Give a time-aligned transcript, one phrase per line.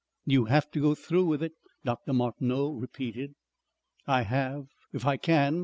[0.25, 1.51] "You have to go through with it,"
[1.85, 2.11] Dr.
[2.11, 3.35] Martineau repeated.
[4.07, 4.65] "I have.
[4.91, 5.59] If I can.